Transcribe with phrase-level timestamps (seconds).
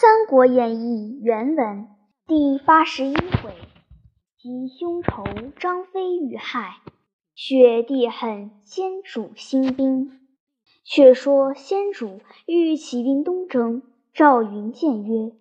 [0.00, 1.88] 三国演义》原文
[2.26, 3.52] 第八十一回：
[4.38, 5.24] 吉凶仇，
[5.58, 6.80] 张飞遇害；
[7.34, 10.18] 雪地恨，先主兴兵。
[10.86, 13.82] 却说先主欲起兵东征，
[14.14, 15.32] 赵云谏曰：“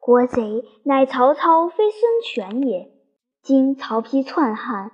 [0.00, 2.90] 国贼乃曹操，非孙权也。
[3.42, 4.90] 今曹丕篡汉，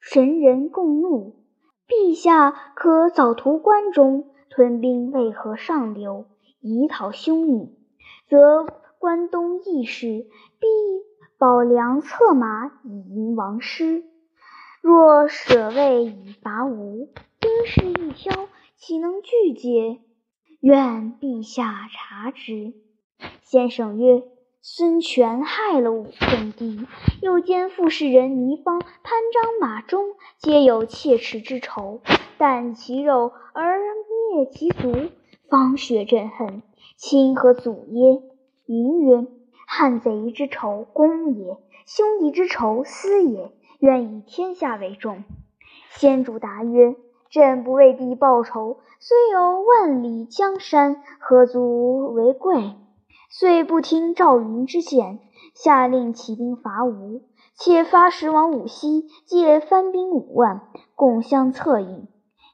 [0.00, 1.46] 神人共怒，
[1.88, 6.26] 陛下可早图关中，屯兵渭河上流，
[6.60, 7.78] 以讨凶逆。”
[8.28, 8.66] 则
[8.98, 10.06] 关东义士
[10.58, 10.66] 必
[11.38, 14.04] 保粮策马以迎王师。
[14.80, 20.00] 若舍卫以伐吴，兵势一消，岂能拒接？
[20.60, 22.72] 愿陛下察之。
[23.42, 24.22] 先生曰
[24.60, 26.86] ：“孙权害了武圣帝，
[27.22, 32.00] 又兼傅士人倪方、潘璋、马忠，皆有切齿之仇。
[32.38, 33.78] 啖其肉而
[34.34, 35.10] 灭其族，
[35.48, 36.62] 方雪朕恨。”
[36.96, 38.22] 亲何祖耶？
[38.66, 39.26] 云曰：
[39.66, 43.50] 汉贼之仇，公也；兄弟之仇，私也。
[43.80, 45.24] 愿以天下为重。
[45.90, 46.94] 先主答曰：
[47.28, 52.76] 朕不为帝报仇，虽有万里江山，何足为贵？
[53.28, 55.18] 遂不听赵云之谏，
[55.52, 57.22] 下令起兵伐吴，
[57.56, 62.06] 且发使往武西，借番兵五万，共相策应。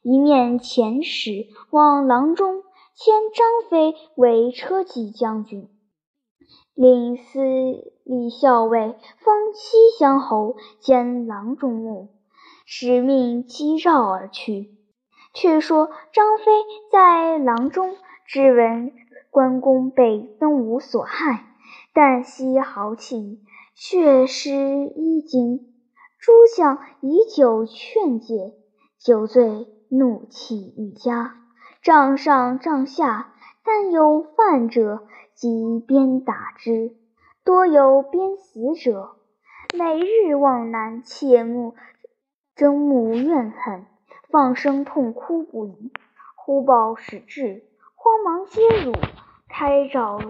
[0.03, 2.63] 一面遣使往郎中。
[3.03, 5.71] 迁张飞为车骑将军，
[6.75, 7.41] 令司
[8.05, 12.11] 隶校尉封西乡侯兼郎中牧，
[12.67, 14.77] 使命击绕而去。
[15.33, 16.45] 却说张飞
[16.93, 18.93] 在郎中，知闻
[19.31, 21.47] 关公被东吴所害，
[21.95, 23.41] 旦夕豪气，
[23.75, 25.73] 血失衣襟。
[26.19, 28.53] 诸将以酒劝解，
[28.99, 31.40] 酒醉，怒气愈加。
[31.83, 33.33] 帐上帐下，
[33.65, 36.95] 但有犯者，即鞭打之；
[37.43, 39.17] 多有鞭死者。
[39.73, 41.75] 每日望南，切目
[42.55, 43.87] 睁目怨恨，
[44.29, 45.91] 放声痛哭不已。
[46.37, 47.65] 忽报使至，
[47.95, 48.93] 慌忙接入，
[49.49, 50.21] 开诏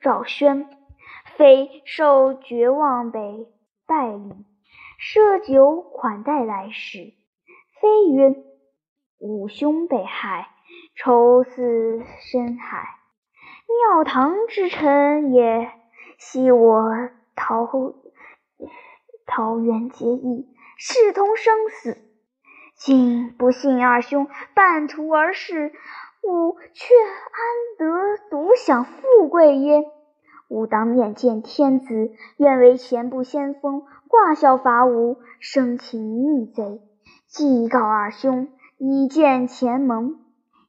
[0.00, 0.68] 诏宣：
[1.36, 3.46] 非受绝望北
[3.86, 4.34] 拜礼，
[4.98, 7.12] 设酒款待来使。
[7.80, 8.49] 非曰。
[9.20, 10.48] 五兄被害，
[10.96, 12.88] 愁似深海。
[13.92, 15.70] 庙堂之臣也，
[16.18, 17.68] 惜我桃
[19.26, 20.48] 桃园结义，
[20.78, 21.98] 视同生死。
[22.74, 25.70] 今不幸二兄半途而逝，
[26.22, 29.84] 吾却安得独享富贵耶？
[30.48, 36.80] 吾当面见天子，愿为前部先锋，挂孝伐吴，生擒逆贼，
[37.26, 38.48] 祭告二兄。
[38.82, 40.20] 以见前盟，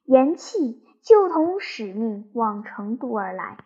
[0.04, 3.56] 言讫，就同使命往成都而来。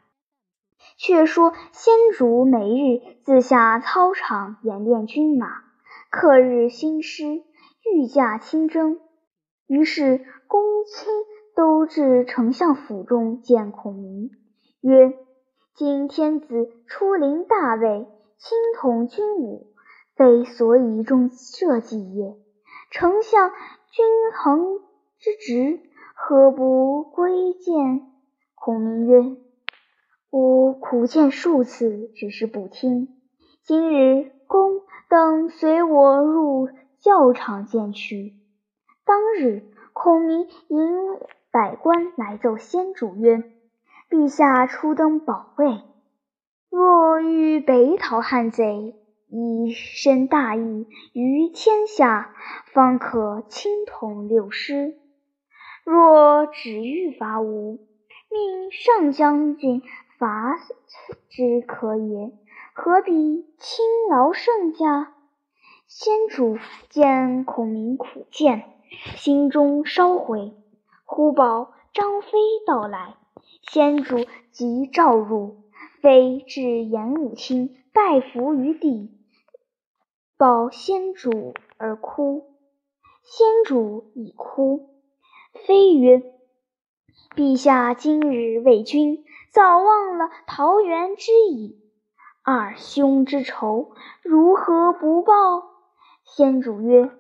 [0.97, 5.49] 却说先主每日自下操场演练军马，
[6.11, 7.43] 刻日兴师，
[7.93, 9.01] 御驾亲征。
[9.67, 11.09] 于是公卿
[11.57, 14.31] 都至丞相府中见孔明，
[14.81, 15.13] 曰
[15.75, 18.07] ：“今天子出临大位，
[18.39, 19.73] 亲统军武，
[20.15, 22.37] 非所以重社稷也。
[22.93, 23.51] 丞相。”
[23.97, 24.81] 君衡
[25.19, 25.81] 之职，
[26.15, 28.03] 何不归谏？
[28.55, 29.39] 孔明曰
[30.29, 33.09] ：“吾苦谏数次，只是不听。
[33.63, 36.69] 今日公等随我入
[37.01, 38.35] 教场见去。”
[39.07, 39.63] 当日，
[39.95, 40.79] 孔明引
[41.51, 43.45] 百官来奏先主曰
[44.13, 45.81] ：“陛下初登宝位，
[46.69, 48.95] 若遇北讨汉贼。”
[49.29, 52.35] 以身大义于天下，
[52.73, 54.97] 方可亲统六师。
[55.85, 57.81] 若只欲伐吴，
[58.31, 59.83] 命上将军
[60.19, 60.57] 伐
[61.29, 62.33] 之可也，
[62.73, 63.13] 何必
[63.59, 65.13] 亲劳圣驾？
[65.89, 68.65] 先主见孔明苦谏，
[69.17, 70.55] 心中稍悔。
[71.05, 72.29] 忽报张飞
[72.67, 73.15] 到来，
[73.71, 75.65] 先主即召入，
[76.01, 79.16] 飞至演武厅，拜伏于地。
[80.39, 82.45] 抱先主而哭，
[83.23, 84.91] 先主已哭。
[85.67, 86.23] 飞曰
[87.35, 91.81] ：“陛下今日为君，早忘了桃园之意，
[92.43, 93.93] 二兄之仇，
[94.23, 95.33] 如何不报？”
[96.23, 97.11] 先主曰：“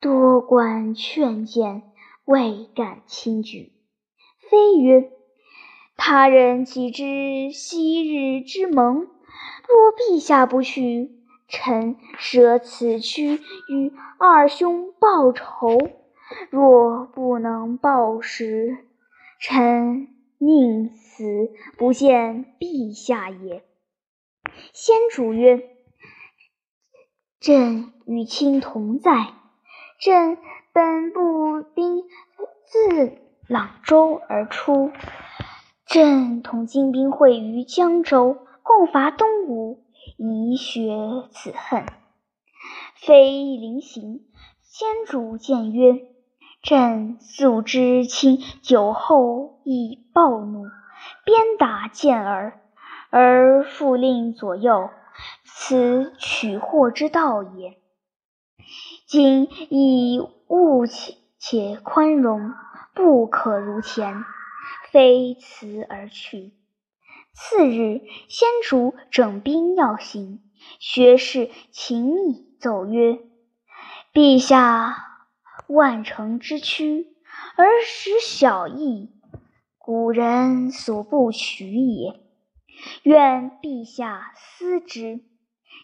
[0.00, 1.90] 多官劝谏，
[2.24, 3.72] 未敢轻举。”
[4.48, 5.10] 飞曰
[5.98, 9.08] ：“他人岂知昔日之盟？
[9.66, 11.10] 若陛下不去。”
[11.48, 15.78] 臣舍此躯与二兄报仇，
[16.50, 18.76] 若不能报时，
[19.40, 20.08] 臣
[20.38, 21.50] 宁死。
[21.78, 23.64] 不见陛下也。”
[24.74, 25.62] 先主曰
[27.40, 29.28] ：“朕与卿同在。
[29.98, 30.38] 朕
[30.72, 32.04] 本部兵
[32.66, 33.12] 自
[33.48, 34.92] 朗州而出，
[35.86, 39.82] 朕同金兵会于江州，共伐东吴，
[40.18, 40.90] 以雪
[41.30, 41.86] 此恨。
[42.96, 44.20] 非临行，
[44.60, 45.94] 先主见曰
[46.62, 50.64] ：‘朕素知卿酒后易暴怒，
[51.24, 52.60] 鞭打健儿。’”
[53.10, 54.90] 而复令左右，
[55.42, 57.78] 此取祸之道也。
[59.06, 60.84] 今以勿
[61.38, 62.52] 且宽容，
[62.92, 64.24] 不可如前，
[64.90, 66.52] 非辞而去。
[67.40, 70.40] 次日，先主整兵要行，
[70.80, 73.20] 学士秦密奏曰
[74.12, 74.96] ：“陛下
[75.68, 77.06] 万乘之躯，
[77.56, 79.10] 而使小义，
[79.78, 82.20] 古人所不取也。”
[83.04, 85.20] 愿陛下思之。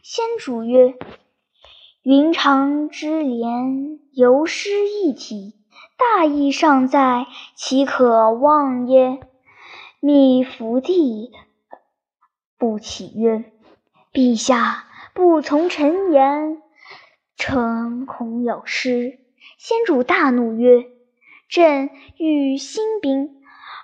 [0.03, 0.97] 先主曰
[2.03, 5.55] ：“云长之连，犹失一体，
[5.97, 9.21] 大义尚在，岂可忘耶？”
[10.01, 11.33] 密伏地
[12.65, 13.45] 不起曰
[14.11, 16.63] ：“陛下不从臣言，
[17.37, 19.19] 臣恐有失。”
[19.61, 20.87] 先主大怒曰
[21.47, 23.43] ：“朕欲兴兵。”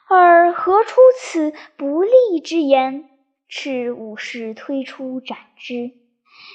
[0.09, 3.11] 尔何出此不利之言？
[3.51, 5.93] 斥武士推出斩之。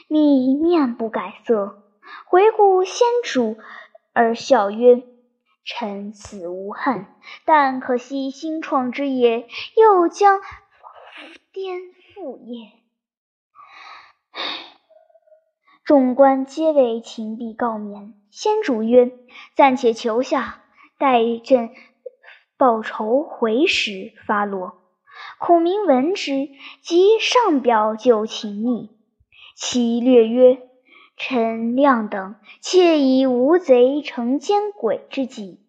[0.07, 1.83] 密面不改色，
[2.25, 3.55] 回顾先主
[4.13, 5.03] 而笑曰
[5.63, 7.05] ：“臣死无恨，
[7.45, 9.47] 但可惜新创之业，
[9.77, 10.41] 又将
[11.53, 11.81] 颠
[12.25, 12.71] 覆也。”
[15.85, 18.15] 众官皆为秦必告免。
[18.31, 19.11] 先主曰
[19.55, 20.63] ：“暂且求下，
[20.97, 21.69] 待朕。”
[22.57, 24.81] 报仇回时发落，
[25.37, 26.49] 孔明闻之，
[26.81, 28.97] 即上表就秦逆。
[29.55, 30.57] 其略曰
[31.17, 35.59] ：“臣亮等窃以无贼成奸鬼之计，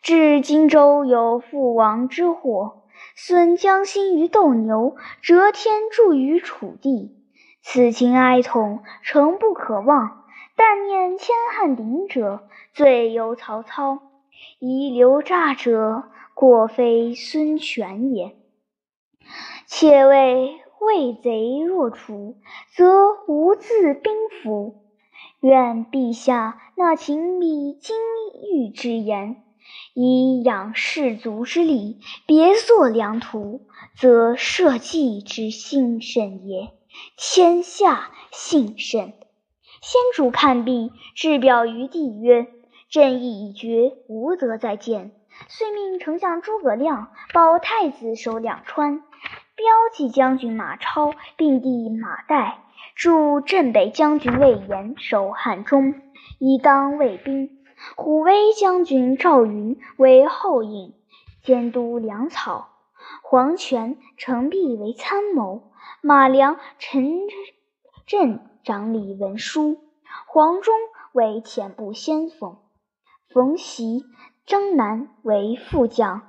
[0.00, 2.85] 致荆州有父王之祸，
[3.16, 7.16] 损将心于斗牛，折天柱于楚地。
[7.62, 10.24] 此情哀痛，诚不可忘。
[10.54, 13.98] 但念千汉鼎者，最有曹操；
[14.60, 16.04] 遗留诈者。”
[16.36, 18.36] 过非孙权也。
[19.64, 22.36] 且谓魏贼若除，
[22.74, 24.84] 则无自兵符。
[25.40, 27.96] 愿陛下纳秦比金
[28.52, 29.45] 玉之言，
[29.94, 33.66] 以养士卒之力，别作良图，
[33.96, 36.70] 则社稷之兴盛也。
[37.16, 39.12] 天下幸甚。
[39.82, 42.46] 先主看毕，置表于地曰
[42.90, 45.12] ：“朕意已决，无德再见。”
[45.48, 52.54] 遂命丞相诸葛亮保太子守两川，骠骑将军马超并弟马岱
[52.94, 55.94] 助镇北将军魏延守汉中，
[56.38, 57.48] 以当卫兵；
[57.94, 60.94] 虎威将军赵云为后应，
[61.42, 62.68] 监督粮草；
[63.22, 65.70] 黄权、程璧为参谋；
[66.02, 67.20] 马良、陈
[68.06, 69.76] 震掌理文书；
[70.26, 70.74] 黄忠
[71.12, 72.56] 为前部先锋；
[73.32, 74.04] 冯习。
[74.46, 76.22] 张南为副将，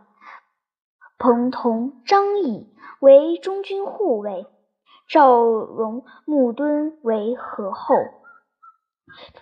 [1.20, 2.68] 彭同、张翼
[3.00, 4.48] 为中军护卫，
[5.08, 7.94] 赵荣、穆敦为合后，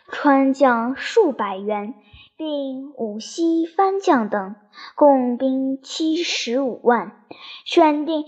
[0.07, 1.95] 川将数百员，
[2.37, 4.55] 并五溪番将等，
[4.95, 7.25] 共兵七十五万。
[7.63, 8.25] 选定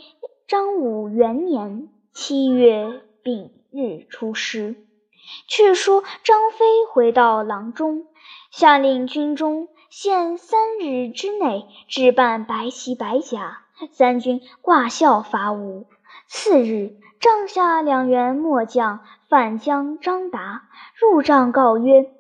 [0.48, 4.76] 张武元年七月丙日出师。
[5.48, 8.06] 却说张飞回到郎中，
[8.52, 9.68] 下令军中。
[9.90, 13.62] 限三日之内置办白旗白甲，
[13.92, 15.88] 三军挂孝伐吴。
[16.28, 20.70] 次日，帐下两员末将范将、张达
[21.00, 22.12] 入帐告曰：“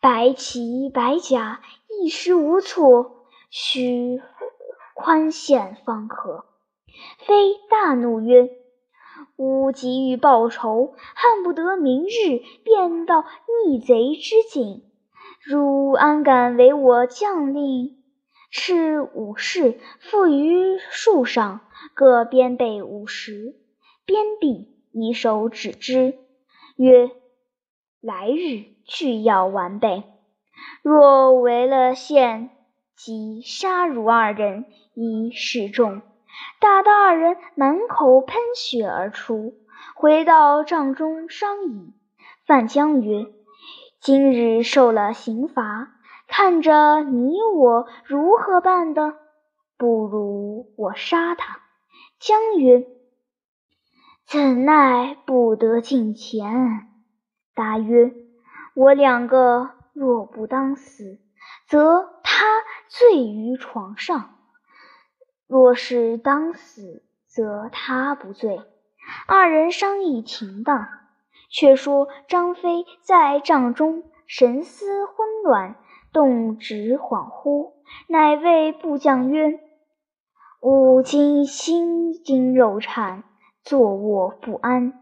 [0.00, 4.20] 白旗白甲一时无措，须
[4.94, 6.44] 宽限方可。”
[7.24, 8.50] 飞大怒曰
[9.36, 13.24] ：“吾急欲报仇，恨不得明日便到
[13.64, 14.82] 逆贼之境。”
[15.44, 18.02] 汝安敢为我将令？
[18.52, 21.60] 敕武士缚于树上，
[21.94, 23.56] 各鞭备五十，
[24.04, 26.18] 鞭毕，以手指之，
[26.76, 27.10] 曰
[28.00, 30.04] ：“来日俱要完备。
[30.82, 32.50] 若违了宪，
[32.96, 36.02] 即杀汝二人以示众。”
[36.60, 39.54] 打得二人满口喷血而出，
[39.94, 41.92] 回到帐中商议。
[42.44, 43.26] 范江曰。
[43.98, 45.88] 今日受了刑罚，
[46.28, 49.14] 看着你我如何办的？
[49.78, 51.60] 不如我杀他，
[52.26, 52.84] 将曰
[54.26, 56.88] ：“怎奈不得近前？”
[57.54, 58.12] 答曰
[58.74, 61.20] ：“我两个若不当死，
[61.68, 62.44] 则他
[62.88, 64.34] 醉于床上；
[65.46, 68.60] 若是当死，则他不醉。”
[69.28, 70.88] 二人商议停当。
[71.48, 75.76] 却说张飞在帐中神思昏乱，
[76.12, 77.74] 动止恍惚，
[78.08, 79.60] 乃谓部将曰
[80.60, 83.24] ：“吾今心惊肉颤，
[83.62, 84.92] 坐卧不安，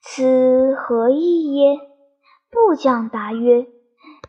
[0.00, 1.78] 此何意耶？”
[2.50, 3.66] 部将答曰：“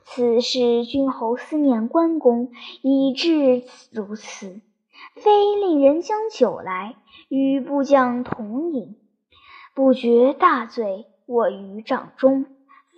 [0.03, 4.61] 此事君侯思念关公，以致如此。
[5.15, 6.95] 非令人将酒来，
[7.29, 8.95] 与部将同饮，
[9.73, 12.45] 不觉大醉。”卧于帐中，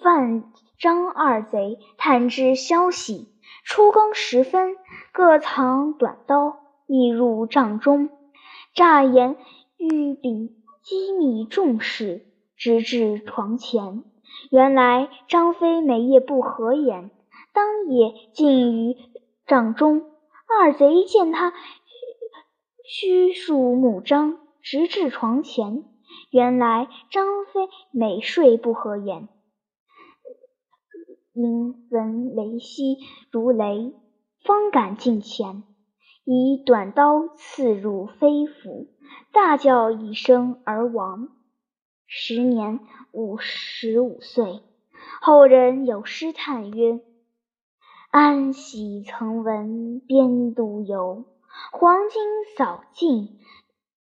[0.04, 3.30] 范张二贼探知消息，
[3.64, 4.76] 初更时分，
[5.14, 6.58] 各藏短刀，
[6.88, 8.10] 密入帐中，
[8.74, 9.36] 诈言
[9.78, 12.26] 欲禀机密重事，
[12.56, 14.04] 直至床前。
[14.50, 17.12] 原来张飞每夜不合眼，
[17.54, 18.96] 当夜进于
[19.46, 20.12] 帐中。
[20.50, 21.54] 二贼见他
[22.86, 25.84] 虚数目张，直至床前。
[26.32, 29.28] 原来张飞每睡不合眼，
[31.34, 32.98] 因闻雷息
[33.30, 33.94] 如雷，
[34.46, 35.64] 方敢近前，
[36.30, 38.90] 以短刀刺入飞府，
[39.32, 41.30] 大叫一声而亡。
[42.06, 42.82] 时年
[43.14, 44.62] 五十五岁。
[45.22, 47.00] 后人有诗叹曰
[48.12, 51.24] ：“安喜曾闻边都游，
[51.72, 52.22] 黄金
[52.58, 53.40] 扫尽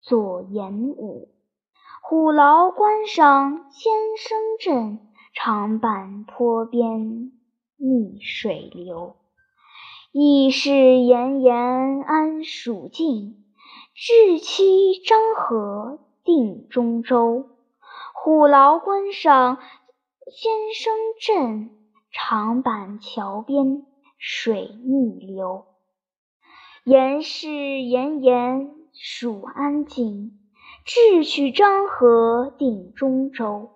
[0.01, 1.29] 左颜武。”
[2.01, 5.01] 虎牢关上千声震，
[5.35, 7.31] 长坂坡边
[7.77, 9.17] 逆水流。
[10.19, 13.37] 义士炎炎安蜀境，
[13.95, 17.51] 志期张合定中州。
[18.15, 19.59] 虎牢关上
[20.33, 21.71] 先声震，
[22.11, 23.85] 长坂桥边
[24.17, 25.67] 水逆流。
[26.83, 30.33] 言是炎炎蜀安境。
[30.87, 33.69] 智取张合定中州，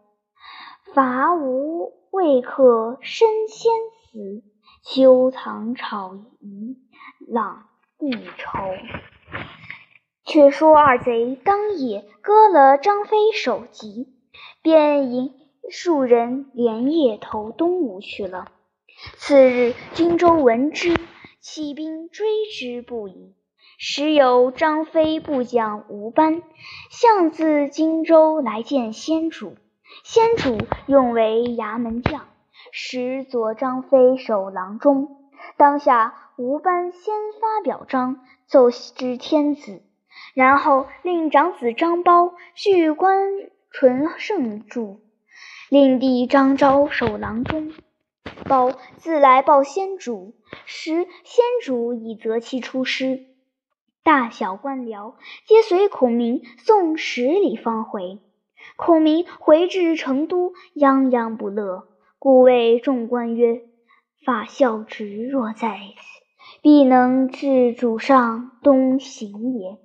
[0.95, 3.71] 伐吴未克身先
[4.11, 4.43] 死，
[4.83, 6.77] 休藏草夷
[7.29, 7.65] 浪
[7.99, 8.59] 地愁。
[10.25, 14.09] 却说二贼当夜割了张飞首级，
[14.63, 15.33] 便引
[15.71, 18.53] 数人连夜投东吴去了。
[19.17, 20.95] 次日，荆州闻之，
[21.41, 23.35] 起兵追之不已。
[23.79, 26.43] 时有张飞部将吴班，
[26.91, 29.57] 向自荆州来见先主。
[30.05, 32.29] 先主用为衙门将，
[32.73, 35.31] 使左张飞守郎中。
[35.57, 39.83] 当下吴班先发表彰，奏知天子，
[40.35, 43.17] 然后令长子张苞据关
[43.71, 45.01] 纯胜住，
[45.69, 47.73] 令弟张昭守郎中。
[48.45, 50.35] 苞自来报先主，
[50.67, 53.27] 时先主已择期出师。
[54.03, 55.15] 大小官僚
[55.47, 58.19] 皆随孔明送十里方回。
[58.77, 61.87] 孔明回至成都，泱泱不乐，
[62.23, 63.63] 故谓众官曰
[64.27, 69.79] ：“法孝直若在此，必能治主上东行也。”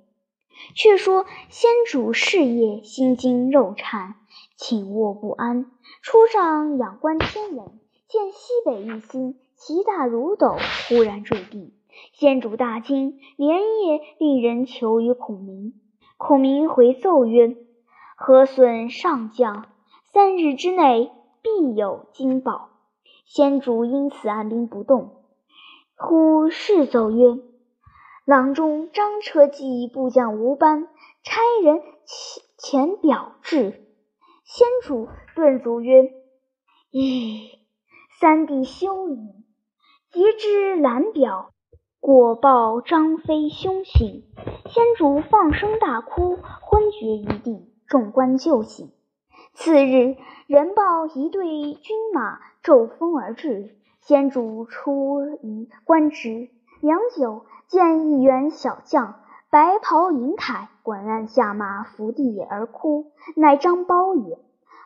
[0.76, 4.16] 却说先主事业心惊肉颤，
[4.58, 5.64] 寝卧不安，
[6.02, 7.68] 初上仰观天文，
[8.06, 10.58] 见西北一星，其大如斗，
[10.90, 11.72] 忽然坠地。
[12.12, 15.72] 先主大惊，连夜令人求于孔明。
[16.18, 17.56] 孔明回奏曰
[18.14, 19.64] ：“何损上将，
[20.12, 21.12] 三日之内
[21.46, 22.70] 必有金宝。”
[23.24, 25.22] 先主因此按兵不动。
[25.96, 27.38] 忽侍奏曰
[28.26, 30.88] ：“郎中张车骑部将吴班
[31.22, 31.80] 差人
[32.58, 33.84] 前表至。”
[34.44, 36.12] 先主顿足曰
[36.92, 37.58] ：“咦，
[38.20, 39.16] 三弟休矣！”
[40.10, 41.50] 及之览表。
[41.98, 44.22] 果报张飞凶醒，
[44.66, 47.72] 先主放声大哭，昏厥于地。
[47.88, 48.92] 众官救醒。
[49.58, 56.50] 次日，人报一队军马骤风而至，先主出于观之。
[56.82, 59.14] 良久，见一员小将，
[59.50, 64.38] 白袍银铠，滚鞍下马，伏地而哭，乃张苞也。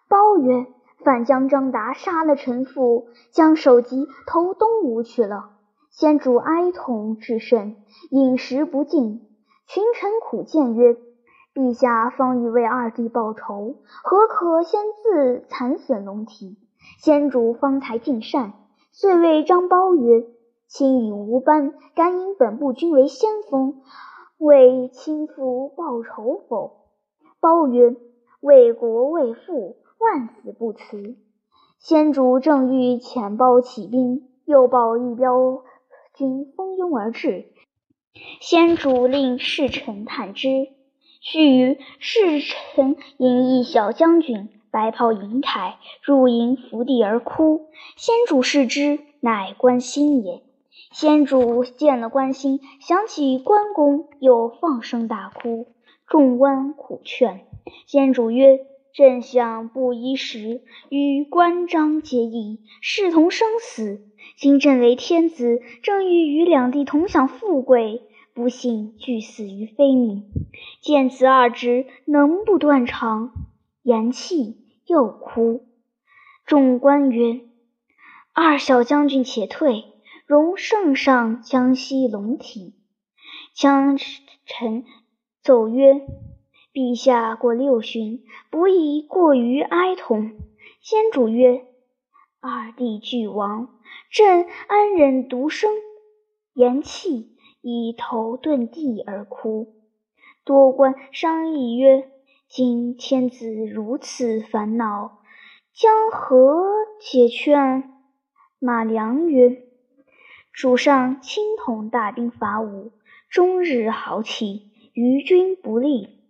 [0.08, 0.68] 苞曰
[1.04, 5.50] ：“范将张达杀了臣父，将首级投东吴去了。”
[5.90, 7.74] 先主哀痛至甚，
[8.10, 9.26] 饮食不进。
[9.66, 10.96] 群臣苦谏曰
[11.60, 16.56] ：“陛下方欲为二弟报仇，何可先自残损龙体？”
[17.04, 18.54] 先主方才尽善，
[18.92, 20.26] 遂谓张苞曰
[20.66, 23.82] ：“卿与吾班，敢引本部军为先锋，
[24.38, 26.86] 为亲父报仇否？”
[27.40, 27.94] 包曰
[28.40, 31.16] ：“为国为父，万死不辞。”
[31.78, 35.62] 先主正欲遣包起兵，又报一彪
[36.14, 37.44] 军蜂拥而至。
[38.40, 40.48] 先主令侍臣探之，
[41.22, 47.66] 须臾，侍臣引一小将军，白袍银铠，入营伏地而哭。
[47.96, 50.42] 先主视之，乃关兴也。
[50.92, 55.68] 先主见了关兴，想起关公，又放声大哭。
[56.06, 57.42] 众官苦劝，
[57.86, 58.58] 先主曰
[58.94, 64.00] ：“朕想布衣时，与关张结义，视同生死。
[64.38, 68.02] 今朕为天子，正欲与两地同享富贵。”
[68.40, 70.24] 不幸俱死于非命，
[70.80, 73.32] 见此二侄，能不断肠？
[73.82, 74.56] 言讫，
[74.86, 75.66] 又哭。
[76.46, 77.42] 众官曰
[78.32, 79.84] ：“二小将军且退，
[80.24, 82.76] 容圣上将息龙体。”
[83.52, 84.86] 将臣
[85.42, 86.00] 奏曰
[86.72, 90.32] ：“陛下过六旬，不宜过于哀痛。”
[90.80, 91.66] 先主曰
[92.40, 93.68] ：“二弟俱亡，
[94.10, 95.70] 朕安忍独生？”
[96.56, 97.29] 言讫。
[97.62, 99.74] 以头顿地而哭，
[100.44, 102.10] 多官商议曰
[102.48, 105.20] ：“今天子如此烦恼，
[105.74, 106.64] 将何
[107.00, 107.92] 解劝？”
[108.58, 109.62] 马良曰
[110.52, 112.92] ：“主上亲统大兵伐吴，
[113.28, 116.20] 终日豪气，于君不利。”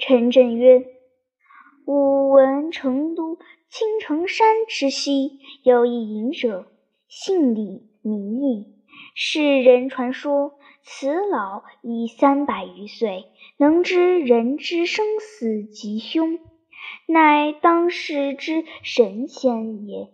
[0.00, 0.86] 陈震曰
[1.84, 3.36] ：“吾闻成都
[3.68, 6.66] 青城山之西有一隐者，
[7.06, 8.74] 姓李，名义。”
[9.20, 13.24] 世人传说，此老已三百余岁，
[13.56, 16.38] 能知人之生死吉凶，
[17.04, 20.12] 乃当世之神仙也。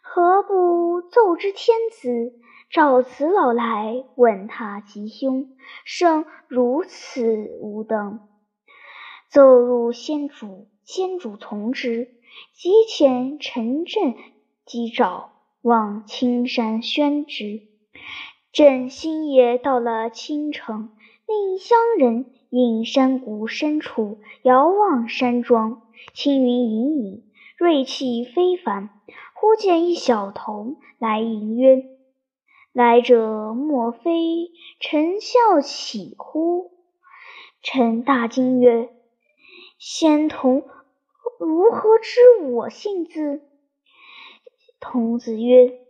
[0.00, 2.32] 何不奏之天子，
[2.68, 5.56] 召此老来，问他吉凶？
[5.84, 8.26] 胜如此吾等。
[9.28, 12.16] 奏入先主，先主从之，
[12.52, 14.16] 即遣陈震
[14.66, 17.68] 击诏，往青山宣之。
[18.52, 20.90] 朕星夜到了青城，
[21.26, 25.80] 令乡人隐山谷深处遥望山庄，
[26.12, 27.24] 青云隐隐，
[27.56, 28.90] 锐气非凡。
[29.32, 31.82] 忽见一小童来迎曰
[32.74, 36.72] ：“来者莫非陈孝启乎？”
[37.62, 38.90] 臣大惊曰
[39.80, 40.62] ：“仙童
[41.40, 43.40] 如何知我姓字？”
[44.78, 45.81] 童子曰：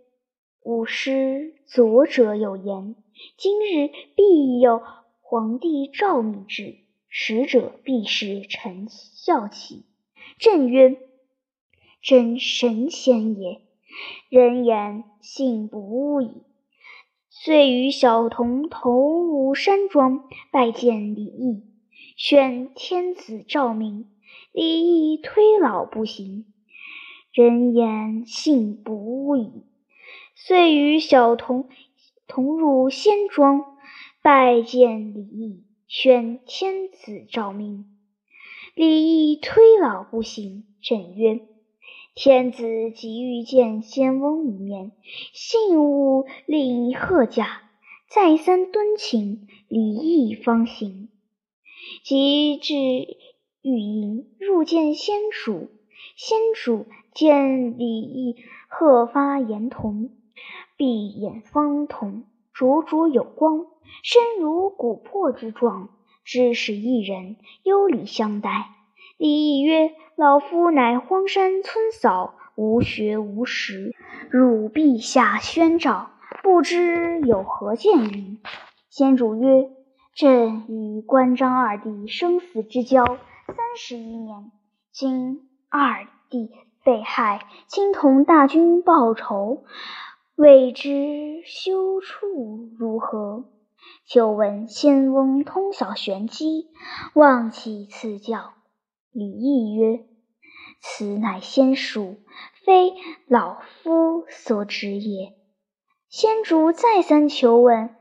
[0.64, 2.94] 吾师左者有言
[3.36, 4.80] ：“今日必有
[5.20, 6.76] 皇帝诏命至，
[7.08, 9.84] 使者必是臣孝启。”
[10.38, 10.98] 朕曰
[12.00, 13.62] ：“真神仙也！
[14.28, 16.42] 人言信不污矣。”
[17.28, 21.64] 遂与小童同入山庄，拜见李毅，
[22.16, 24.08] 宣天子诏命。
[24.52, 26.44] 李毅推老不行，
[27.32, 28.94] 人言信不
[29.26, 29.64] 污矣。
[30.44, 31.68] 遂与小童
[32.26, 33.64] 同入仙庄，
[34.22, 37.84] 拜见李毅，宣天子诏命。
[38.74, 41.42] 李毅推老不行，朕曰
[42.16, 44.90] ：“天子即欲见仙翁一面，
[45.32, 47.62] 信勿令贺驾。”
[48.10, 51.08] 再三敦请，李毅方行。
[52.02, 52.74] 及至
[53.62, 55.70] 御营，入见先主。
[56.16, 58.34] 先主见李毅
[58.68, 60.10] 鹤发言瞳。
[60.76, 63.66] 闭眼方瞳，灼灼有光，
[64.02, 65.88] 身如琥珀之状，
[66.24, 68.70] 知是一人，优礼相待。
[69.18, 73.94] 李毅曰：“老夫乃荒山村嫂，无学无识，
[74.30, 76.10] 汝陛下宣召，
[76.42, 78.38] 不知有何见于？”
[78.90, 79.70] 先主曰
[80.14, 84.50] ：“朕与关张二弟生死之交三十余年，
[84.90, 86.50] 今二弟
[86.84, 89.64] 被害，亲同大军报仇。”
[90.34, 93.44] 未知修处如何？
[94.06, 96.68] 久闻仙翁通晓玄机，
[97.12, 98.54] 望其赐教。
[99.10, 100.06] 李毅曰
[100.80, 102.16] ：“此乃仙术，
[102.64, 102.94] 非
[103.26, 105.34] 老夫所知也。”
[106.08, 107.94] 先主再三求问，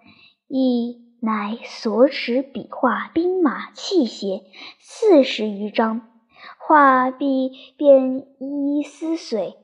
[0.48, 4.44] 亦乃所指笔画兵马器械
[4.80, 6.10] 四十余张，
[6.58, 9.58] 画毕便一一撕碎，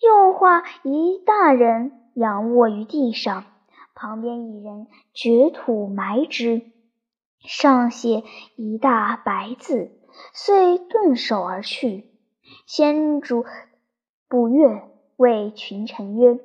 [0.00, 1.92] 又画一大人。
[2.14, 3.44] 仰卧于地上，
[3.94, 6.62] 旁边一人掘土埋之，
[7.38, 8.24] 上写
[8.56, 9.92] 一大白字，
[10.34, 12.10] 遂顿首而去。
[12.66, 13.44] 先主
[14.28, 14.82] 不悦，
[15.16, 16.40] 谓群臣曰：“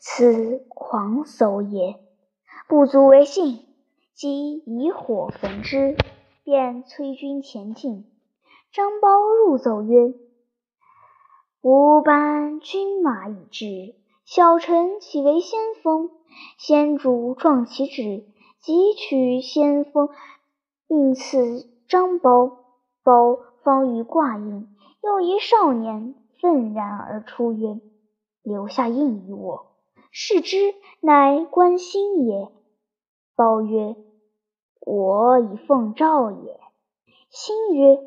[0.00, 2.00] 此狂叟也，
[2.66, 3.66] 不足为信。
[4.12, 5.96] 即以火焚之，
[6.42, 8.04] 便催军前进。
[8.72, 10.12] 张苞入奏曰
[11.66, 13.94] ：“吾班军马已至，
[14.26, 16.10] 小臣岂为先锋？
[16.58, 18.26] 先主壮其志，
[18.60, 20.10] 即取先锋，
[20.88, 22.52] 应赐张苞。
[23.02, 24.68] 苞方欲挂印，
[25.02, 27.80] 又一少年愤然而出曰
[28.44, 29.72] ：‘留下印于我。’
[30.12, 32.52] 视之，乃关兴也。
[33.34, 33.96] 包曰
[34.84, 36.60] ：“我以奉诏也。”
[37.32, 37.98] 兴曰：“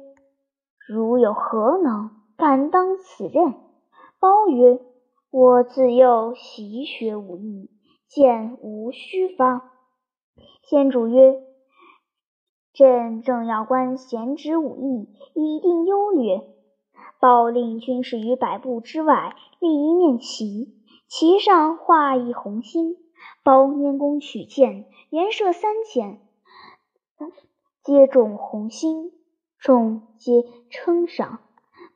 [0.87, 3.55] 如有何能，敢当此任？”
[4.19, 4.79] 包曰
[5.31, 7.69] ：“我自幼习学武艺，
[8.07, 9.73] 剑无虚发。”
[10.63, 11.41] 先主曰
[12.73, 16.53] ：“朕正要观贤侄武艺，以定优劣。”
[17.19, 20.75] 包令军士于百步之外立一面旗。
[21.07, 22.97] 旗上画一红心，
[23.41, 26.19] 包拈弓取箭，连射三箭，
[27.81, 29.13] 皆中红心，
[29.57, 31.39] 众皆称赏。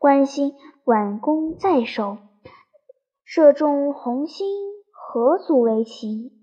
[0.02, 2.18] 关心挽弓在手，
[3.24, 4.48] 射中红心，
[4.92, 6.34] 何足为奇？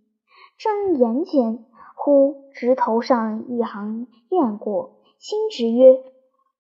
[0.57, 1.65] 正言间，
[1.97, 6.05] 忽直头上一行雁过，心直曰：“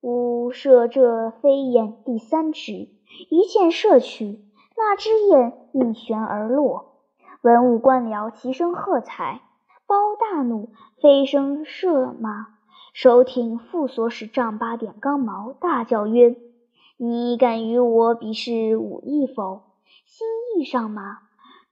[0.02, 2.88] 吾射这飞燕第三只，
[3.30, 4.40] 一箭射去。”
[4.76, 6.96] 那只雁一旋而落，
[7.42, 9.42] 文武官僚齐声喝彩。
[9.87, 12.48] 包大怒，飞身射马，
[12.92, 16.34] 手挺副所使丈八点钢矛，大叫曰
[16.98, 19.62] ：“你敢与我比试武艺否？”
[20.04, 21.20] 心意上马，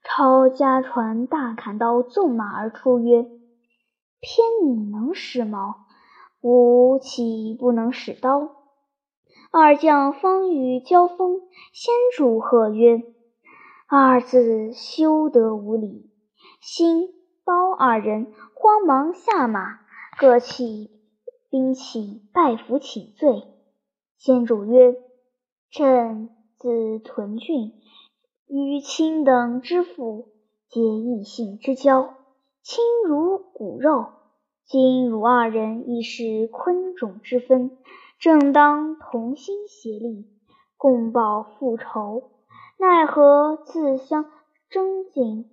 [0.05, 3.23] 抄家传大砍刀纵马而出，曰
[4.21, 5.87] ：“偏你能使矛，
[6.41, 8.51] 吾岂不能使刀？”
[9.51, 11.41] 二将方欲交锋，
[11.73, 13.03] 先主喝曰
[13.89, 16.11] ：“二字休得无礼！”
[16.61, 17.09] 兴、
[17.45, 19.81] 包二人慌忙下马，
[20.19, 20.91] 各起
[21.49, 23.43] 兵器拜服请罪。
[24.19, 24.95] 先主曰
[25.77, 27.75] ：“朕自屯郡，
[28.47, 30.29] 与卿等之父
[30.71, 32.15] 皆异姓之交，
[32.63, 34.07] 亲如骨肉。
[34.65, 37.77] 今汝二人亦是昆种之分。”
[38.19, 40.27] 正当同心协力，
[40.79, 42.31] 共报复仇，
[42.79, 44.25] 奈何自相
[44.71, 45.45] 争竞，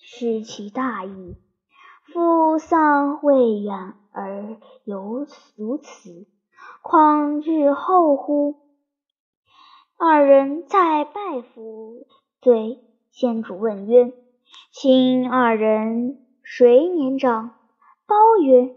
[0.00, 1.36] 失其大义？
[2.14, 6.26] 父丧未远，而犹如此，
[6.80, 8.54] 况日后乎？
[9.98, 12.06] 二人再拜服
[12.42, 12.80] 罪，
[13.12, 14.12] 先主问曰
[14.70, 17.52] ：“卿二人谁年长？”
[18.06, 18.74] 包曰：“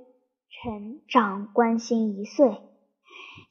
[0.49, 2.59] 臣长关兴一岁。”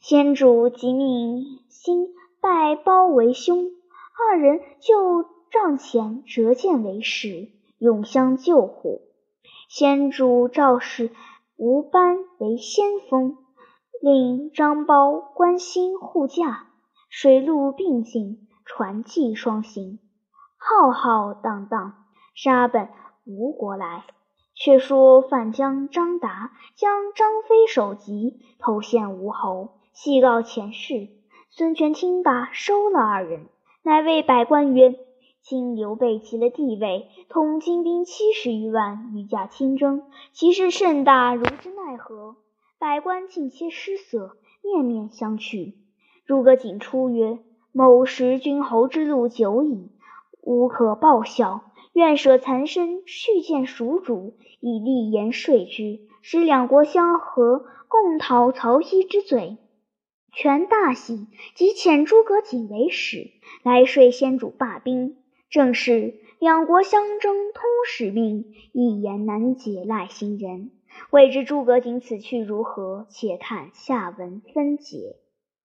[0.01, 2.09] 先主即命兴
[2.41, 3.71] 拜包为兄，
[4.19, 9.03] 二人就帐前折剑为誓，永相救护。
[9.69, 11.11] 先主诏使
[11.59, 13.37] 吴班为先锋，
[14.01, 16.68] 令张苞、关兴护驾，
[17.21, 19.99] 水陆并进，船骑双行，
[20.57, 22.05] 浩浩荡荡，
[22.37, 22.91] 杀奔
[23.25, 24.05] 吴国来。
[24.55, 29.81] 却说范将张达将张飞首级投献吴侯。
[29.93, 31.09] 细告前事，
[31.51, 33.49] 孙权听罢，收了二人，
[33.83, 34.95] 乃谓百官曰
[35.43, 42.37] ：“今刘备即了帝位，统精兵七十余万，御驾亲征，其事甚大，如之奈何？”
[42.79, 45.75] 百官尽皆失色，面面相觑。
[46.29, 47.39] 诸葛瑾出曰
[47.73, 49.89] ：“某识君侯之路久矣，
[50.43, 51.63] 无可报效，
[51.95, 59.57] 愿舍残身，去见蜀主，以立言说之，使两国相和，共讨曹丕之罪。”
[60.37, 63.31] 权大喜，即遣诸葛瑾为使，
[63.63, 65.17] 来说先主罢兵。
[65.49, 70.73] 正是两国相争通使命，一言难解赖行人。
[71.11, 73.07] 未知诸葛瑾此去如何？
[73.09, 75.17] 且看下文分解。